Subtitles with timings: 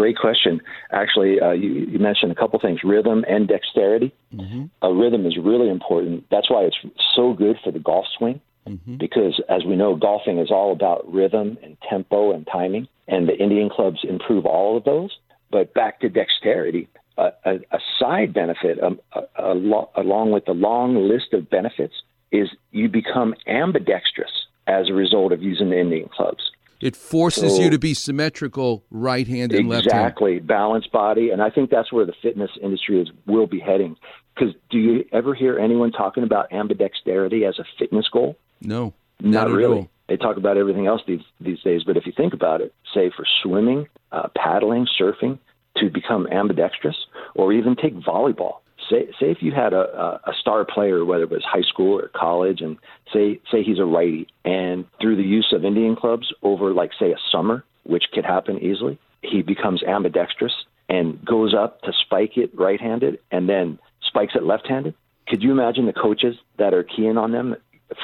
[0.00, 0.60] great question.
[1.02, 4.10] Actually, uh, you, you mentioned a couple things: rhythm and dexterity.
[4.34, 4.62] Mm-hmm.
[4.82, 6.24] Uh, rhythm is really important.
[6.30, 6.80] That's why it's
[7.16, 8.40] so good for the golf swing.
[8.68, 8.96] Mm-hmm.
[8.96, 13.36] Because, as we know, golfing is all about rhythm and tempo and timing, and the
[13.46, 15.12] Indian clubs improve all of those.
[15.50, 16.84] But back to dexterity,
[17.16, 19.00] a, a, a side benefit, um,
[19.36, 21.96] a, lo- along with the long list of benefits,
[22.30, 24.34] is you become ambidextrous
[24.66, 26.44] as a result of using the Indian clubs.
[26.80, 30.06] It forces so, you to be symmetrical, right hand and left hand.
[30.06, 33.96] Exactly, balanced body, and I think that's where the fitness industry is will be heading.
[34.34, 38.36] Because do you ever hear anyone talking about ambidexterity as a fitness goal?
[38.62, 39.78] No, not, not really.
[39.78, 39.90] All.
[40.08, 43.10] They talk about everything else these these days, but if you think about it, say
[43.14, 45.38] for swimming, uh, paddling, surfing,
[45.76, 46.96] to become ambidextrous,
[47.34, 48.56] or even take volleyball.
[48.90, 52.08] Say, say if you had a, a star player, whether it was high school or
[52.08, 52.76] college, and
[53.12, 57.12] say say he's a righty, and through the use of Indian clubs over, like say
[57.12, 60.52] a summer, which could happen easily, he becomes ambidextrous
[60.88, 64.94] and goes up to spike it right-handed, and then spikes it left-handed.
[65.28, 67.54] Could you imagine the coaches that are keying on them,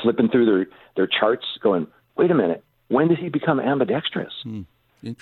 [0.02, 4.62] flipping through their their charts, going, "Wait a minute, when did he become ambidextrous?" Hmm.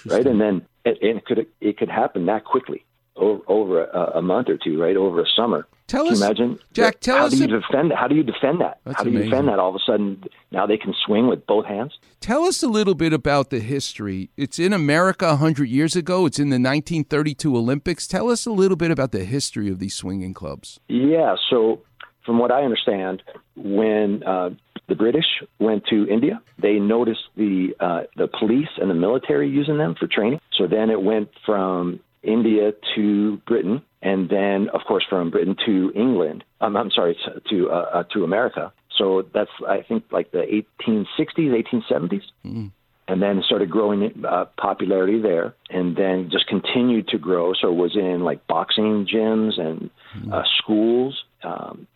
[0.07, 2.85] Right, and then it, it could it could happen that quickly
[3.17, 4.97] over, over a, a, month or two, right?
[4.97, 5.67] Over a summer.
[5.87, 7.01] Tell Can us, you imagine, Jack.
[7.01, 7.33] Tell how us.
[7.33, 8.81] Do you defend, how do you defend that?
[8.87, 9.31] How do you amazing.
[9.31, 9.59] defend that?
[9.59, 11.92] All of a sudden, now they can swing with both hands.
[12.20, 14.31] Tell us a little bit about the history.
[14.37, 16.27] It's in America hundred years ago.
[16.27, 18.07] It's in the 1932 Olympics.
[18.07, 20.81] Tell us a little bit about the history of these swinging clubs.
[20.89, 21.37] Yeah.
[21.51, 21.83] So,
[22.25, 23.23] from what I understand,
[23.55, 24.51] when uh,
[24.89, 25.27] the British
[25.59, 30.07] went to India, they noticed the uh, the police and the military using them for
[30.07, 30.41] training.
[30.53, 35.92] So then it went from India to Britain, and then, of course, from Britain to
[35.94, 36.44] England.
[36.61, 37.17] Um, I'm sorry,
[37.50, 38.72] to uh, uh, to America.
[38.97, 42.22] So that's I think like the 1860s, 1870s.
[42.45, 42.70] Mm.
[43.06, 47.52] And then started growing uh, popularity there, and then just continued to grow.
[47.52, 49.91] So it was in like boxing gyms and
[50.33, 51.86] uh, schools, um,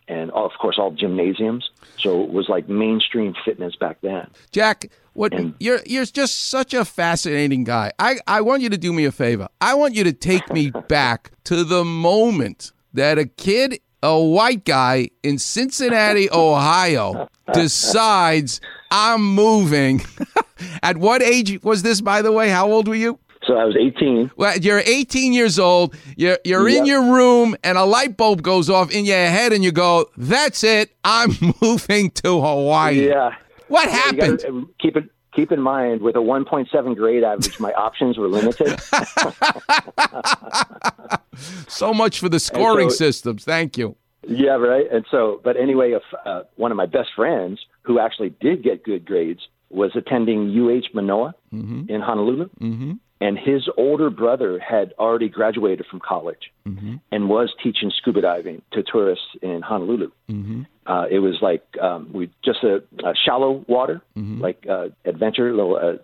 [0.45, 1.69] of course all gymnasiums.
[1.97, 4.29] So it was like mainstream fitness back then.
[4.51, 7.91] Jack, what and, you're you're just such a fascinating guy.
[7.99, 9.47] I, I want you to do me a favor.
[9.59, 14.65] I want you to take me back to the moment that a kid, a white
[14.65, 18.61] guy in Cincinnati, Ohio, decides
[18.91, 20.01] I'm moving.
[20.83, 22.49] At what age was this, by the way?
[22.49, 23.19] How old were you?
[23.49, 24.29] So I was 18.
[24.37, 25.95] Well, you're 18 years old.
[26.15, 26.81] You're you're yep.
[26.81, 30.07] in your room, and a light bulb goes off in your head, and you go,
[30.17, 30.95] "That's it.
[31.03, 33.33] I'm moving to Hawaii." Yeah.
[33.67, 34.41] What yeah, happened?
[34.43, 35.05] Gotta, keep it.
[35.35, 38.79] Keep in mind, with a 1.7 grade average, my options were limited.
[41.67, 43.45] so much for the scoring so, systems.
[43.45, 43.95] Thank you.
[44.27, 44.85] Yeah, right.
[44.91, 48.83] And so, but anyway, if, uh, one of my best friends who actually did get
[48.83, 51.89] good grades was attending UH Manoa mm-hmm.
[51.89, 52.49] in Honolulu.
[52.59, 52.93] Mm-hmm.
[53.21, 56.95] And his older brother had already graduated from college mm-hmm.
[57.11, 60.11] and was teaching scuba diving to tourists in Honolulu.
[60.29, 60.61] Mm-hmm.
[60.85, 64.41] Uh, it was like um, we just a, a shallow water, Mm-hmm.
[64.41, 65.97] like uh, adventure, little uh,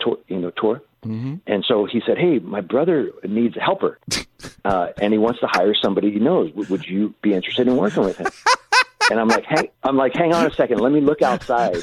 [0.00, 0.82] tour, you know, tour.
[1.04, 1.36] Mm-hmm.
[1.46, 3.98] And so he said, "Hey, my brother needs a helper,
[4.64, 6.50] uh, and he wants to hire somebody he knows.
[6.50, 8.28] W- would you be interested in working with him?"
[9.10, 11.76] And I'm like, "Hang, I'm like, hang on a second, let me look outside."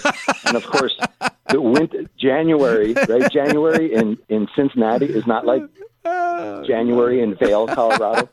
[0.45, 0.97] And of course,
[1.49, 3.31] the winter, January, right?
[3.31, 5.63] January in in Cincinnati is not like
[6.05, 8.29] oh, January in Vail, Colorado.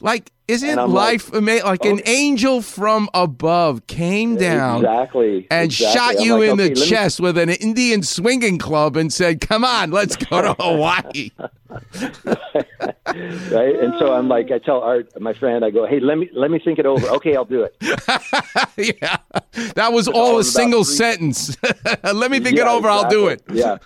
[0.00, 1.64] Like, isn't life like, amazing?
[1.64, 5.94] Like oh, an angel from above came down exactly and exactly.
[5.94, 7.24] shot you like, in okay, the chest me...
[7.24, 11.30] with an Indian swinging club and said, "Come on, let's go to Hawaii."
[11.70, 16.28] right, and so I'm like, I tell Art, my friend, I go, "Hey, let me
[16.32, 17.06] let me think it over.
[17.10, 17.76] Okay, I'll do it."
[19.00, 19.18] yeah,
[19.74, 20.96] that was all a single three...
[20.96, 21.56] sentence.
[22.02, 22.88] let me think yeah, it over.
[22.88, 22.90] Exactly.
[22.90, 23.42] I'll do it.
[23.52, 23.78] yeah,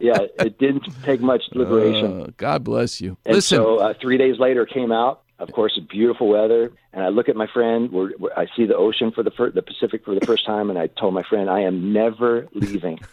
[0.00, 0.44] yeah.
[0.44, 2.22] It didn't take much deliberation.
[2.22, 3.18] Uh, God bless you.
[3.26, 4.99] And Listen, so uh, three days later, came out.
[5.40, 7.90] Of course, beautiful weather, and I look at my friend.
[7.90, 10.68] We're, we're, I see the ocean for the fir- the Pacific for the first time,
[10.68, 13.00] and I told my friend, I am never leaving.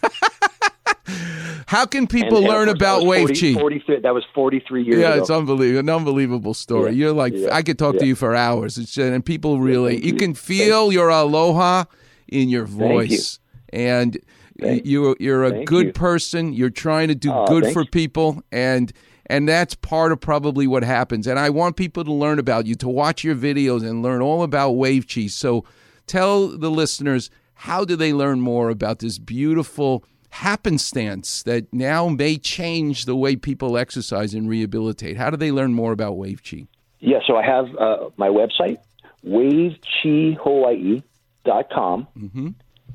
[1.67, 3.53] How can people and, learn and about 40, Wave Chi?
[3.59, 5.21] 40, that was 43 years yeah, ago.
[5.21, 5.79] it's unbelievable.
[5.79, 6.91] An unbelievable story.
[6.91, 8.01] Yeah, You're like, yeah, I could talk yeah.
[8.01, 8.77] to you for hours.
[8.77, 10.17] It's, and people really, Thank you, you.
[10.17, 11.85] can feel your aloha
[12.27, 13.39] in your voice.
[13.69, 14.17] And
[14.59, 15.93] Thank- you, you're a thank good you.
[15.93, 16.53] person.
[16.53, 17.89] You're trying to do good for you.
[17.89, 18.43] people.
[18.51, 18.91] And
[19.27, 21.27] and that's part of probably what happens.
[21.27, 24.41] And I want people to learn about you, to watch your videos and learn all
[24.43, 25.27] about Wave Chi.
[25.27, 25.63] So
[26.07, 32.37] tell the listeners, how do they learn more about this beautiful happenstance that now may
[32.37, 35.17] change the way people exercise and rehabilitate?
[35.17, 36.67] How do they learn more about Wave Chi?
[36.99, 38.77] Yeah, so I have uh, my website,
[39.25, 42.47] wavechihawaii.com, Mm-hmm.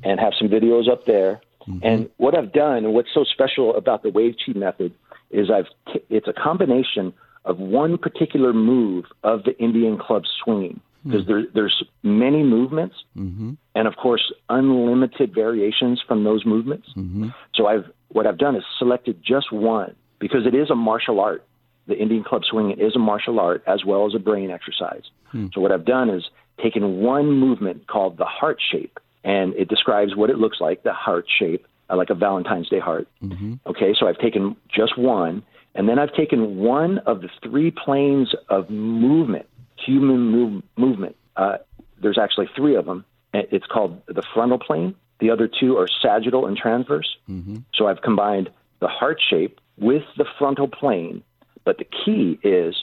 [0.03, 1.41] and have some videos up there.
[1.67, 1.79] Mm-hmm.
[1.83, 4.93] And what I've done, and what's so special about the wave chi method,
[5.31, 7.13] is I've t- it's a combination
[7.45, 11.31] of one particular move of the Indian club swinging because mm-hmm.
[11.31, 13.53] there, there's many movements, mm-hmm.
[13.75, 16.87] and of course unlimited variations from those movements.
[16.95, 17.29] Mm-hmm.
[17.55, 21.45] So I've what I've done is selected just one because it is a martial art.
[21.87, 25.03] The Indian club swinging is a martial art as well as a brain exercise.
[25.31, 25.47] Hmm.
[25.53, 26.23] So what I've done is
[26.61, 30.93] taken one movement called the heart shape, and it describes what it looks like, the
[30.93, 33.07] heart shape, uh, like a Valentine's Day heart.
[33.23, 33.55] Mm-hmm.
[33.65, 35.43] Okay, so I've taken just one,
[35.75, 39.47] and then I've taken one of the three planes of movement,
[39.77, 41.15] human move, movement.
[41.35, 41.57] Uh,
[42.01, 43.05] there's actually three of them.
[43.33, 44.95] It's called the frontal plane.
[45.19, 47.15] The other two are sagittal and transverse.
[47.29, 47.57] Mm-hmm.
[47.73, 48.49] So I've combined
[48.79, 51.23] the heart shape with the frontal plane,
[51.63, 52.75] but the key is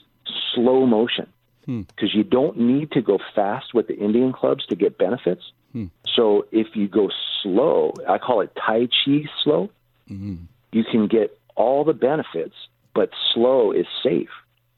[0.54, 1.26] slow motion
[1.66, 2.18] because hmm.
[2.18, 5.52] you don't need to go fast with the Indian clubs to get benefits.
[5.72, 5.86] Hmm.
[6.14, 7.10] So if you go
[7.42, 9.70] slow, I call it Tai Chi slow,
[10.10, 10.36] mm-hmm.
[10.72, 12.54] you can get all the benefits,
[12.94, 14.30] but slow is safe.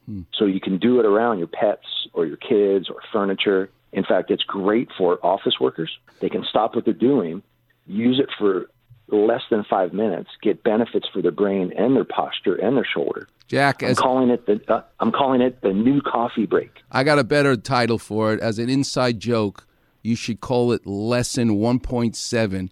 [0.06, 0.22] Hmm.
[0.34, 3.70] So you can do it around your pets or your kids or furniture.
[3.92, 5.90] In fact, it's great for office workers.
[6.20, 7.42] They can stop what they're doing,
[7.86, 8.66] use it for
[9.08, 13.28] less than five minutes, get benefits for their brain and their posture and their shoulder.
[13.48, 16.70] Jack, I'm calling it the uh, I'm calling it the new coffee break.
[16.90, 19.66] I got a better title for it as an inside joke.
[20.02, 22.70] You should call it lesson 1.7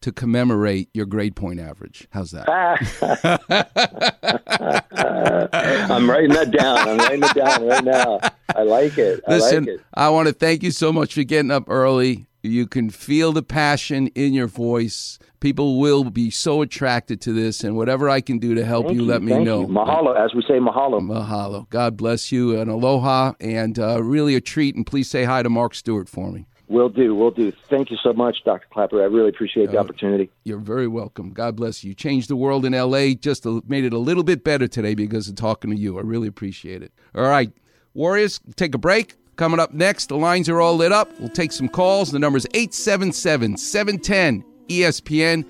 [0.00, 2.06] to commemorate your grade point average.
[2.10, 2.48] How's that?
[5.90, 6.78] I'm writing that down.
[6.78, 8.20] I'm writing it down right now.
[8.54, 9.24] I like it.
[9.26, 9.80] I Listen, like it.
[9.94, 12.26] I want to thank you so much for getting up early.
[12.42, 15.18] You can feel the passion in your voice.
[15.40, 19.00] People will be so attracted to this, and whatever I can do to help you,
[19.00, 19.62] you, let me know.
[19.62, 19.66] You.
[19.66, 21.00] Mahalo, as we say, mahalo.
[21.00, 21.68] Mahalo.
[21.70, 24.76] God bless you, and aloha, and uh, really a treat.
[24.76, 26.46] And please say hi to Mark Stewart for me.
[26.68, 27.14] Will do.
[27.14, 27.50] Will do.
[27.68, 28.66] Thank you so much, Dr.
[28.70, 29.02] Klapper.
[29.02, 30.30] I really appreciate the uh, opportunity.
[30.44, 31.30] You're very welcome.
[31.30, 31.94] God bless you.
[31.94, 33.14] Changed the world in L.A.
[33.14, 35.98] Just a, made it a little bit better today because of talking to you.
[35.98, 36.92] I really appreciate it.
[37.14, 37.50] All right,
[37.94, 39.16] Warriors, take a break.
[39.36, 41.08] Coming up next, the lines are all lit up.
[41.20, 42.10] We'll take some calls.
[42.10, 45.44] The number is 877 710 ESPN.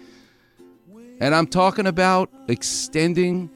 [1.21, 3.51] And I'm talking about extending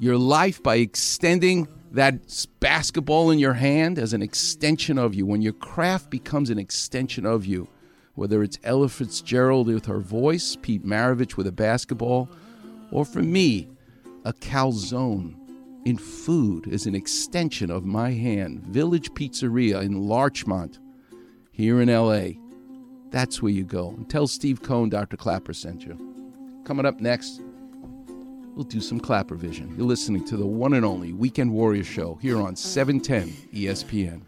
[0.00, 5.26] your life by extending that basketball in your hand as an extension of you.
[5.26, 7.68] When your craft becomes an extension of you,
[8.14, 12.28] whether it's Ella Fitzgerald with her voice, Pete Maravich with a basketball,
[12.90, 13.68] or for me,
[14.24, 15.36] a calzone
[15.84, 18.64] in food is an extension of my hand.
[18.66, 20.80] Village Pizzeria in Larchmont,
[21.52, 22.40] here in LA.
[23.10, 23.90] That's where you go.
[23.90, 25.16] And tell Steve Cohn Dr.
[25.16, 25.96] Klapper sent you.
[26.64, 27.40] Coming up next,
[28.56, 29.72] we'll do some clap revision.
[29.76, 34.22] You're listening to the one and only Weekend Warrior Show here on 710 ESPN.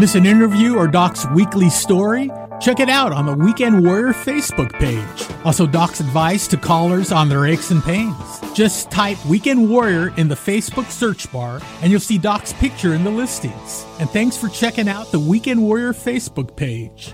[0.00, 2.30] Miss an interview or Doc's weekly story?
[2.60, 5.36] Check it out on the Weekend Warrior Facebook page.
[5.44, 8.16] Also, Doc's advice to callers on their aches and pains.
[8.54, 13.04] Just type Weekend Warrior in the Facebook search bar and you'll see Doc's picture in
[13.04, 13.84] the listings.
[14.00, 17.12] And thanks for checking out the Weekend Warrior Facebook page.